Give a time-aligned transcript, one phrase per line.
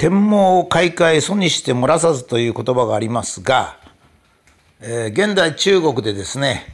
[0.00, 3.76] 天網開会祖にして漏らさずという言葉がありますが、
[4.80, 6.64] えー、現代中国でですね、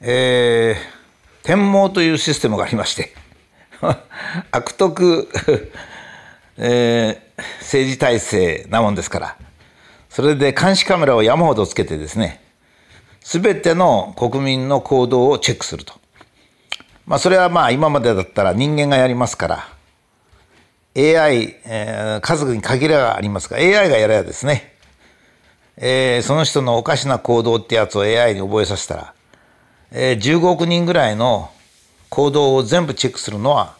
[0.00, 3.14] えー、天網というシステムがありまして
[4.50, 5.28] 悪徳
[6.58, 9.36] えー、政治体制なもんですから
[10.10, 12.42] それで監視カメラを山ほどつけてですね
[13.20, 15.94] 全ての国民の行動をチェックすると。
[17.06, 19.71] まあそれはまあ今までだったら人間がやりますから
[20.96, 24.74] AI、えー、数に限りがありますが AI がやればですね、
[25.76, 29.14] えー、その人のおかしな行動ってやつを AI に覚えさせたら、
[29.90, 31.50] えー、15億人ぐらいの
[32.10, 33.76] 行動を全部チェックするのは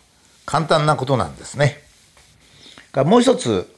[0.47, 1.83] 簡単なことなんですね。
[2.95, 3.71] もう一つ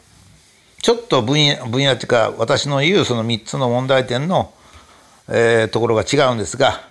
[0.80, 4.52] ちょっと分野分野っていうか私の言うその3つの問題点の、
[5.28, 6.88] えー、ところが違うんですが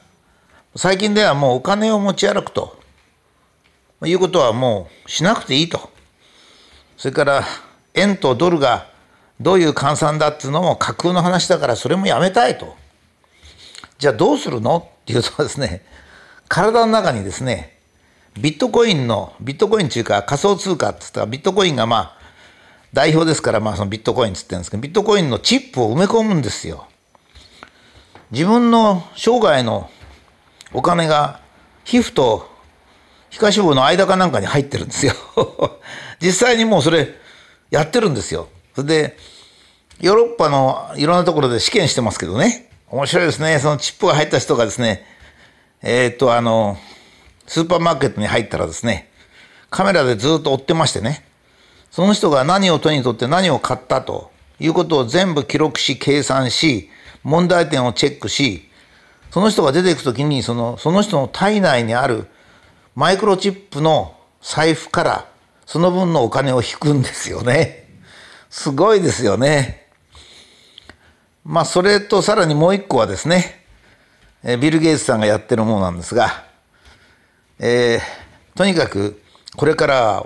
[0.76, 2.80] 最近ではもうお金を持ち歩くと
[4.06, 5.93] いうことはもうしなくていいと。
[7.04, 7.44] それから
[7.96, 8.88] 円とドルが
[9.38, 12.78] どういう換算だっていうのも架空の話だからそれもやめたいと。
[13.98, 14.78] じゃあどうするの？
[14.78, 15.84] っていうとですね
[16.48, 17.78] 体の中にですね
[18.40, 22.18] ビットコインのビットコインっていうか仮想通貨って言ったらビットコインがまあ
[22.94, 26.88] 代表ですからまあそのビットコインっつってるんですけどビットコインのチップを埋め込むんですよ。
[28.32, 29.90] 自分の生涯の
[30.72, 31.42] お金が
[31.84, 32.50] 皮膚と
[33.34, 35.14] 皮下脂肪の間かなんかに入ってるんですよ。
[36.22, 37.16] 実際にもうそれ
[37.72, 38.48] やってるんですよ。
[38.76, 39.18] それで
[40.00, 42.70] ヨーロッパのいろんなところで試験してますけどね。
[42.90, 43.58] 面白いですね。
[43.58, 45.04] そのチップが入った人がですね
[45.82, 46.78] えー、っとあの
[47.48, 49.10] スーパーマーケットに入ったらですね
[49.72, 51.26] カメラでずっと追ってましてね。
[51.90, 56.92] その人が何を手に取って何を買ったということを全部記録し計算し
[57.24, 58.70] 問題点をチェックし
[59.32, 62.28] その人が出ていく時にそのその人の体内にある
[62.96, 65.26] マイクロチップの財布から
[65.66, 67.90] その分のお金を引くんですよね。
[68.50, 69.88] すごいですよね。
[71.44, 73.66] まあそれとさらにもう一個はですね
[74.44, 76.46] ビル・ゲイツさんがやってるものなんですが、
[77.60, 79.22] えー、とにかく
[79.56, 80.26] これから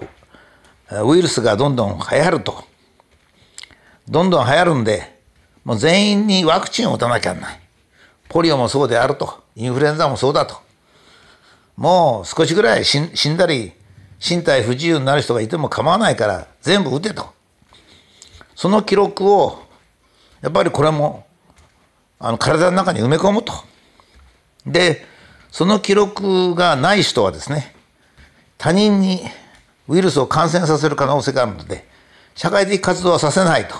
[1.03, 2.64] ウイルスがどんどん流行ると。
[4.09, 5.20] どんどん流行るんで
[5.64, 7.59] もう全員にワクチンを打たなきゃならない。
[8.30, 9.44] ポリオもそうであると。
[9.56, 10.66] インフルエンザもそうだと。
[11.78, 13.72] もう少しぐらい死んだり、
[14.20, 17.28] 身体不自由になる人がいても構わないから全部打てと。
[18.56, 19.64] その記録を、
[20.42, 21.28] やっぱりこれも、
[22.20, 23.54] あの、体の中に埋め込むと。
[24.66, 25.06] で、
[25.52, 27.76] その記録がない人はですね、
[28.58, 29.22] 他人に
[29.88, 31.88] ウイルスを感染させる可能性があるので、
[32.34, 33.76] 社会的活動はさせないと。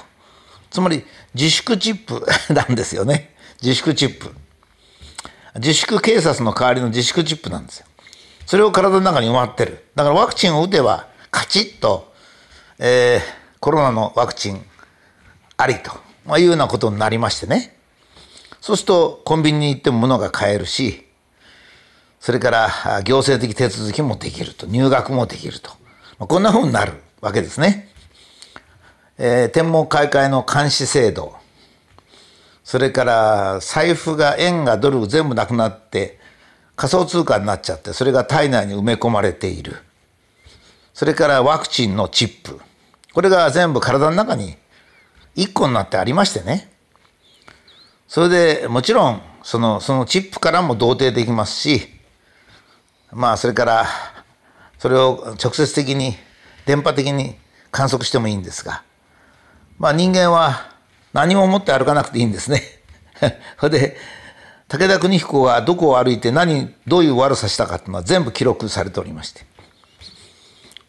[0.70, 1.04] つまり、
[1.34, 3.36] 自粛チップ なんですよね。
[3.62, 4.36] 自粛チップ。
[5.58, 7.88] 自粛警察の代わりの自粛チップなんですよ。
[8.46, 9.86] それを体の中に埋まってる。
[9.96, 12.14] だからワクチンを打てば、カチッと、
[12.80, 13.20] えー、
[13.60, 14.62] コロナのワクチン
[15.58, 15.92] ありと、
[16.26, 17.78] まあ、いうようなことになりましてね。
[18.62, 21.06] そうすると、コンビニに行っても物が買えるし、
[22.20, 22.70] それから
[23.04, 25.72] 行政的手続きもできると、入学もできると。
[26.20, 27.90] まあ、こんなふうになるわけですね。
[29.18, 31.37] えー、天文開会の監視制度。
[32.68, 36.20] それから財布が円がドル全部なくなって
[36.76, 39.78] 仮想通貨になっちゃってそれが体内に埋め込まれている。
[40.94, 42.60] それからワクチンのチップ。
[43.14, 44.58] これが全部体の中に
[45.38, 46.70] 1個になってありましてね。
[48.06, 51.88] それでもちろんそのそのチップからも同定できますし
[53.14, 53.86] まあそれから
[54.78, 56.18] それを直接的に
[56.66, 57.36] 電波的に
[57.72, 58.84] 観測してもいいんですが
[59.80, 60.76] まあ人間は
[61.14, 62.64] 何も持って歩かなくていいんですね。
[63.60, 63.98] それで
[64.68, 69.46] 武田邦彦がどこを歩いて何どういう悪さしたかっていうのは全部記録されておりまして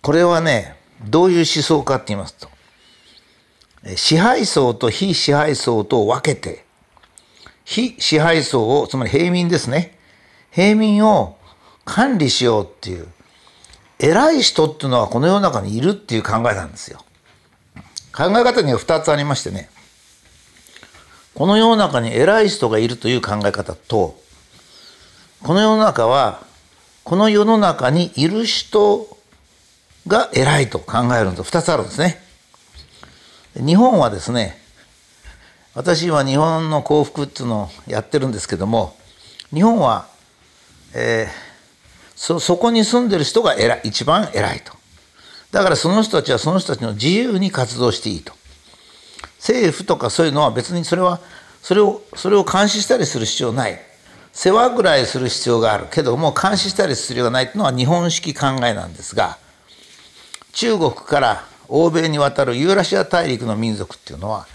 [0.03, 2.49] これはねどういう思想かって言いますと
[3.97, 6.65] 支配層と非支配層と分けて
[7.65, 9.97] 非支配層をつまり平民ですね
[10.51, 11.39] 平民を
[11.85, 13.07] 管理しようっていう
[14.01, 17.01] 偉い人っていうのはこの世の中にいるっていう考えなんですよ。
[18.13, 19.71] 考え方には2つありましてね
[21.39, 24.19] この世の中に偉い人がいるという考え方と
[25.41, 26.43] この世の中は
[27.05, 29.07] この世の中にいる人
[30.09, 32.21] が偉いと考えるのと2つあるんですね。
[33.55, 34.59] 日本はですね
[35.75, 38.97] 私は日本の幸福っていうのをやってるんですけども
[39.55, 40.09] 日本は、
[40.93, 44.73] えー、そそこに住んでる人が偉い一番偉いと
[45.53, 48.38] だからその人たちはその人たちの自由に活動していいと
[49.39, 51.21] 政府とかそういうのは別にそれは
[51.63, 53.81] それをそれを監視したりする必要ない
[54.33, 59.39] 世話ぐらいする必要があるけども監視したりする必要がないというのは日本式考えなんですが
[60.53, 64.47] 中国から欧米に渡るユーラシア大陸の民族っていうのは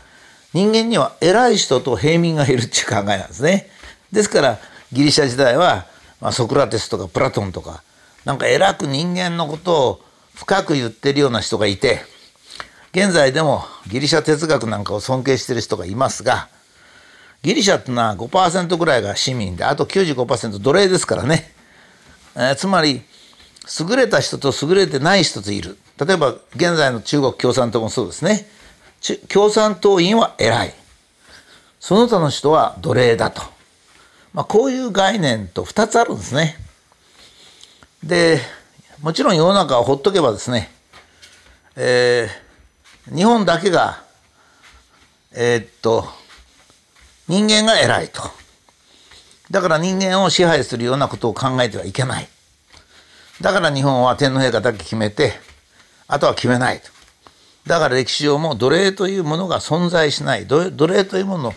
[0.54, 3.68] 人間には偉い人と平民がいるっていう考えなんですね。
[4.12, 4.60] ですから
[4.92, 5.86] ギリシャ時代は、
[6.22, 7.82] まあ、ソクラテスとかプラトンとか
[8.24, 10.02] なんか偉く人間のことを
[10.36, 12.02] 深く言ってるような人がいて
[12.94, 16.48] 現在でもギリシャ哲学なんかを尊敬している人がいますが
[17.42, 21.51] ギリシャってのは5%ぐらいが市民であと95%奴隷ですからね、
[22.36, 23.01] えー、つまり
[23.80, 25.78] 優れた人と優れてない人といる。
[25.98, 28.48] 例えば現在の中国共産党もそうですね。
[29.30, 30.74] 共産党員は偉い。
[31.80, 33.42] その他の人は奴隷だと、
[34.34, 36.57] まあ、こういう概念と2つあるんですね。
[38.04, 38.39] で
[39.01, 40.72] もちろん世の中をほっとけばですね、
[41.75, 42.43] えー、
[43.12, 44.04] 日本だけが
[45.36, 46.06] えー、っと
[47.28, 48.22] 人間が偉いと。
[49.50, 52.28] だから人間を支配するようなことを考えてはいけない。
[53.42, 55.34] だから日本は天皇陛下だけ決めて
[56.08, 56.90] あとは決めないと。
[57.66, 60.46] だから歴史上も奴隷というものが存在しない。
[60.48, 61.54] 奴隷というものの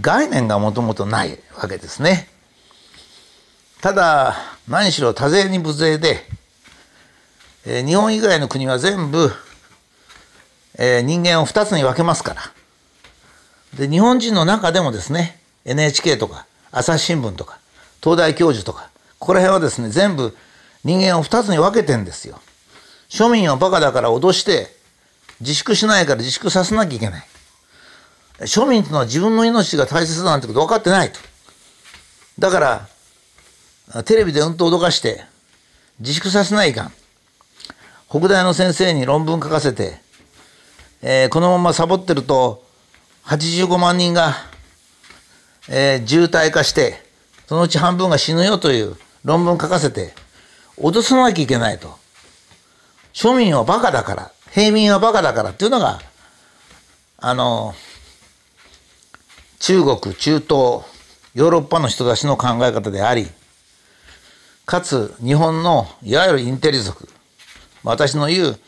[0.00, 2.28] 概念がもともとないわけですね。
[3.80, 4.36] ただ
[4.68, 6.26] 何しろ多勢に無勢で、
[7.64, 9.32] えー、日本以外の国は全部、
[10.78, 12.42] えー、人間を2つに分けますから
[13.78, 17.58] で日本人の中でもですね NHK とか朝日新聞とか
[18.02, 20.36] 東大教授とかここら辺はですね全部
[20.84, 22.40] 人間を2つに分けてんですよ。
[23.08, 24.68] 庶民はバカだから脅して
[25.40, 27.26] 自粛しないから自粛させなきゃいけない。
[28.40, 31.18] 庶民というのは自分の命が大切だなんてこと分かってないと。
[32.38, 32.88] だか
[33.92, 35.24] ら、テレビでうんと脅かして
[35.98, 36.92] 自粛させないかん。
[38.08, 40.00] 北大の先生に論文書かせて、
[41.02, 42.64] えー、このままサボってると
[43.24, 44.34] 85万人が、
[45.68, 47.02] えー、渋滞化して、
[47.46, 50.14] そのうち半分が死ぬよという論文書かせて、
[50.78, 51.96] 脅さなきゃいけないと。
[53.12, 54.32] 庶民はバカだから。
[54.56, 56.00] 平民はバカだからっていうのが
[57.18, 57.74] あの
[59.58, 63.26] 中国中東ヨーロッパの人たちの考え方であり
[64.64, 67.06] かつ日本のいわゆるインテリ族
[67.84, 68.60] 私の言う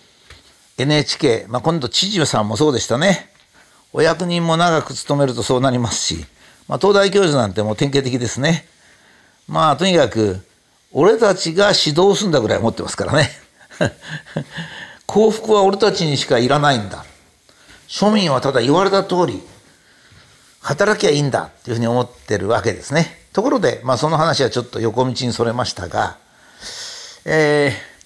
[0.78, 3.30] NHK、まあ、今度知事さんもそうでしたね。
[3.92, 6.24] お役人も長く務めるとそうなりますし、
[6.68, 8.66] まあ、東大教授なんてもう典型的ですね。
[9.48, 10.40] まあとにかく
[10.92, 13.30] 俺たちが指導するんだぐらい思ってますからね。
[15.06, 17.04] 幸福は俺たちにしかいらないんだ。
[17.88, 19.42] 庶民はただ言われた通り
[20.60, 23.18] 働きゃいいんだっていうふうに思ってるわけですね。
[23.32, 26.18] ところで、まあ、その話はちょっと横道にそれましたが、
[27.24, 27.97] えー、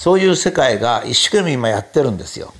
[0.00, 2.54] そういう世界が一生懸命今やってるんですよ。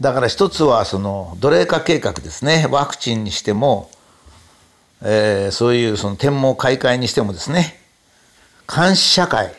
[0.00, 2.66] だから一つはその奴隷化計画ですね。
[2.68, 3.88] ワクチンにしても、
[5.00, 7.78] えー、そういうその天網開会にしてもですね。
[8.68, 9.54] 監視社会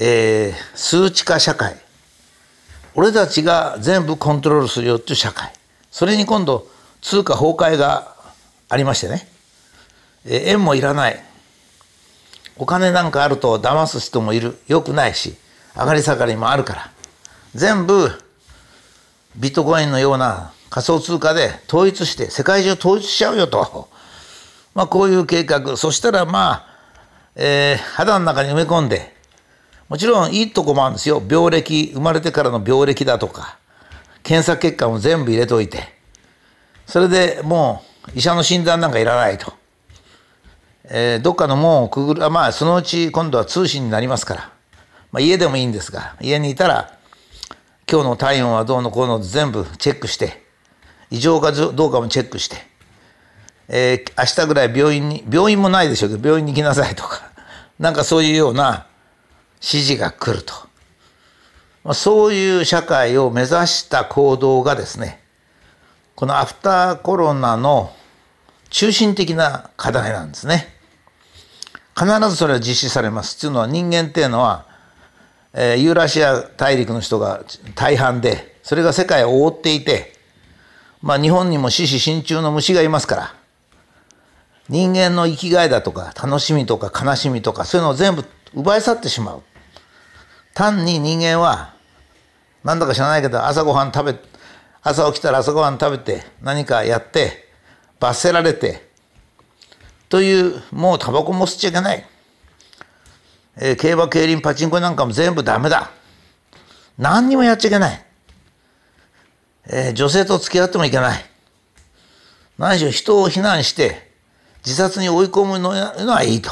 [0.00, 1.76] えー、数値化社会。
[2.96, 5.52] 俺たちが全部コントロールするよっていう社会。
[5.92, 6.66] それに今度
[7.00, 8.16] 通貨崩壊が
[8.68, 9.28] ありましてね、
[10.24, 11.25] えー、円もいらない。
[12.58, 14.58] お金なんかあると騙す人もいる。
[14.66, 15.36] よくないし
[15.74, 16.90] 上がり下がりもあるから。
[17.54, 18.10] 全部
[19.36, 23.88] ビットコインのような仮想通貨で統一して世界中統一しちゃうよと、
[24.74, 25.76] まあ、こういう計画。
[25.76, 26.66] そしたらまあ、
[27.34, 29.16] えー、肌の中に埋め込んで
[29.88, 31.22] もちろんいいとこもあるんですよ。
[31.28, 33.56] 病歴、生まれてからの病歴だとか、
[34.24, 35.94] 検査結果も全部入れといて、
[36.86, 39.52] それでもう医者の診断なんかいらないと。
[40.88, 44.52] えー、どっかの門をくぐる、まあそのうち今度は通信になりますから、
[45.12, 46.98] まあ、家でもいいんですが、家にいたら、
[47.90, 50.44] 今日の体温はどうのこうの全部チェックして、
[51.10, 52.56] 異常かどうかもチェックして、
[53.68, 57.30] えー、明日ぐらい病院に、病院もないでしょうけど、病院に行きなさいとか、
[57.78, 58.86] なんかそういうような、
[59.56, 60.52] 指示が来ると。
[61.82, 65.22] まあ、そういう社会を目指した行動がですね、
[66.14, 67.94] このアフターコロナの
[68.70, 70.75] 中心的な課題なんですね。
[71.98, 73.36] 必ずそれは実施されます。
[73.38, 74.66] っていうのは人間っていうのは、
[75.54, 77.42] えー、ユーラシア大陸の人が
[77.74, 80.12] 大半で、それが世界を覆っていて、
[81.00, 83.34] まあ日本にも獅子心中の虫がいますから、
[84.68, 88.24] 人間の生きがいだとか楽しみとか悲しみとかそういうのを全部
[88.54, 89.42] 奪い去ってしまう。
[90.54, 91.74] 単に人間は
[92.64, 94.18] なんだか知らないけど朝ごはん食べ
[94.82, 97.48] 朝起きたら朝ごはん食べて何かやって
[98.00, 98.85] 罰せられて
[100.08, 102.04] というもうタバコも吸っちゃいけない、
[103.56, 105.90] えー、競馬競輪パチンコなんかも全部ダメだ。
[106.98, 108.04] 何にもやっちゃいけない、
[109.68, 111.24] えー、女性と付き合ってもいけない。
[112.58, 114.10] 何しろ人を非難して
[114.64, 116.50] 自殺に追い込むのはいいと。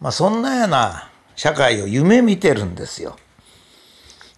[0.00, 3.16] まあ、そんなような社会を夢見てるんですよ。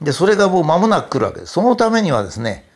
[0.00, 1.52] でそれがもう間もなく来るわけです。
[1.52, 2.68] そのためにはですね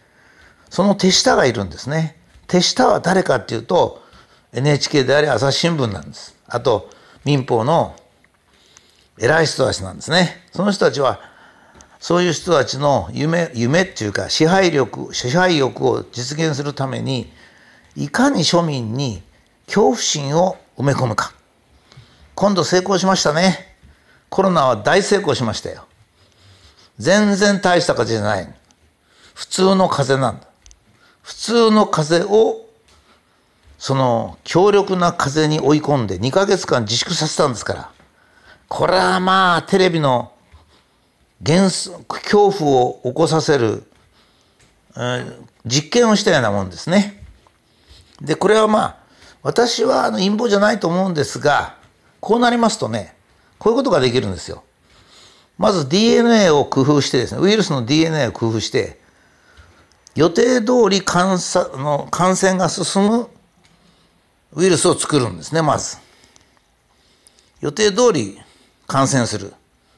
[0.71, 2.17] その手下がいるんですね。
[2.47, 4.02] 手下は誰かっていうと
[4.55, 6.37] NHK であり朝日新聞なんです。
[6.47, 6.91] あと
[7.25, 7.97] 民放の
[9.19, 10.45] 偉い人たちなんですね。
[10.53, 11.21] その人たちは
[12.01, 17.33] そういう人たちの夢夢っていうか支配力支配欲を実現するために
[17.97, 19.23] いかに庶民に
[19.67, 21.33] 恐怖心を埋め込むか。
[22.35, 23.77] 今度成功しましたね。
[24.29, 25.87] コロナは大成功しましたよ。
[26.99, 28.55] 全然大した風邪じゃない。
[29.35, 30.47] 普通の風邪なんだ。
[31.23, 32.67] 普通の風邪を
[33.83, 37.91] その強力な風に追い込んで2ヶ月間自粛させたんですから
[38.69, 40.31] これはまあテレビの
[41.45, 43.83] 原恐怖を起こさせる、
[44.97, 47.25] えー、実験をしたようなもんですね。
[48.21, 48.97] でこれはまあ
[49.43, 51.75] 私はあの陰謀じゃないと思うんですが
[52.21, 53.17] こうなりますとね
[53.59, 54.63] こういうことができるんですよ。
[55.59, 59.01] まず DNA を工夫してですねウイルスの DNA を工夫して
[60.15, 61.39] 予定通り感
[61.79, 63.29] の感染が進む
[64.55, 65.99] ウイルスを作るんですねまず。
[67.61, 68.39] 予定通り
[68.87, 69.53] 感染する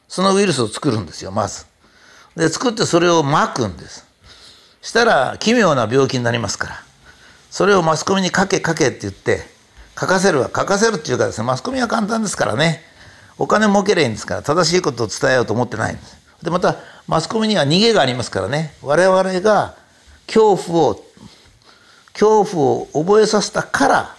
[0.08, 1.66] そのウイルスを作るんですよまず。
[2.36, 4.06] で作ってそれをまくんです。
[4.82, 6.74] したら奇妙な病気になりますから
[7.50, 9.40] それをマスコミに書け書けって言って
[9.98, 12.82] 書かせるは書かせるっていうかですねマスコミは簡単ですからね
[13.38, 16.18] お金儲けりゃいいんですから正しいことを伝えようと思ってないんです。
[16.42, 16.76] でまた
[17.08, 19.74] マスコミには逃げがありますからね我々が
[20.26, 21.04] 恐怖を
[22.12, 24.16] 恐怖を覚えさせたから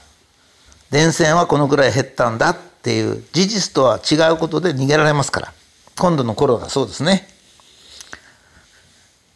[0.95, 5.53] 電線はこのくらい減ったんだっていう事実とは違うことで逃げられますから。
[5.97, 7.27] 今度の頃がそうですね。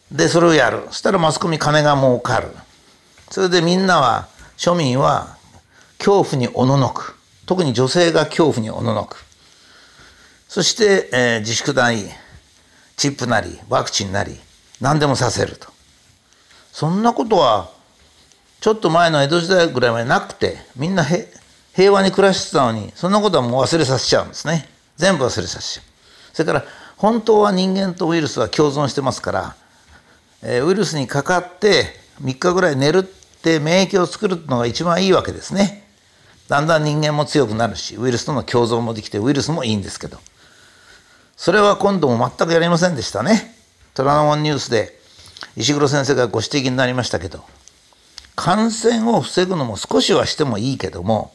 [0.10, 0.84] でそれをやる。
[0.88, 2.48] そしたらマスコミ金が儲かる。
[3.30, 5.36] それでみんなは庶民は
[5.98, 7.18] 恐怖におののく。
[7.46, 9.26] 特に女性が恐怖におののく。
[10.48, 12.06] そして、えー、自粛なり
[12.96, 14.40] チップなりワクチンなり
[14.80, 15.68] 何でもさせると。
[16.72, 17.70] そんなことは
[18.62, 21.04] ちょっと前の江戸時代ぐらいまでなくてみんな
[21.80, 24.68] 平和に暮らしてたのにそんなことはもう忘れさせちゃうんですね。
[24.98, 26.36] 全部忘れさせちゃう。
[26.36, 26.66] それから
[26.98, 29.56] 本当は人間とウイルスは共存してますから、
[30.44, 31.86] えー、ウイルスにかかって
[32.22, 35.88] 3日ぐらい寝るって免疫を作るのが一番いいわけですね。
[36.50, 40.18] だんだん人間も強くなるしウイルスとの共存もできてウイルスもいいんですけど。
[41.38, 43.56] それは今度も全くやりませんでしたね。
[43.94, 45.00] 虎ノ門ニュースで
[45.56, 47.46] 石黒先生がご指摘になりましたけど
[48.36, 51.34] 感染を防ぐのも少しはしてもいいけども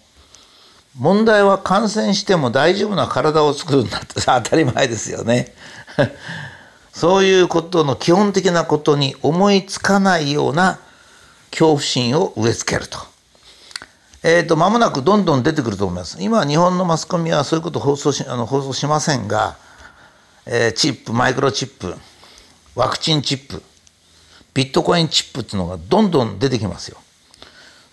[0.96, 5.54] 問題は感染しても大丈夫な体を作るんだって 当たり前ですよね。
[6.92, 10.78] そういうことの基本的なことに思いつかないような
[11.50, 12.98] 恐怖心を植え付けると。
[14.22, 16.16] えっ、ー、と、間もなくどんどん出てくると思います。
[16.20, 19.56] 今、日本のマスコミはそういうこと放送しあの放送しませんが、
[20.46, 21.96] えー、チップマイクロチップ
[22.74, 23.62] ワクチンチップ
[24.52, 26.98] ビットコインチップっていうのがどんどん出てきますよ。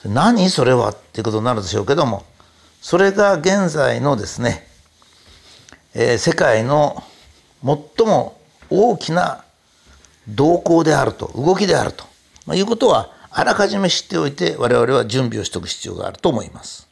[0.05, 2.25] 何それはっていうことになるでしょうけども
[2.81, 4.67] それが現在のですね、
[5.93, 7.03] えー、世界の
[7.63, 8.39] 最も
[8.71, 9.45] 大きな
[10.27, 12.05] 動向であると動きであると、
[12.47, 16.90] まあ、いうことはあらかじめ知っておいて我々は準備をしておく必要があると思います。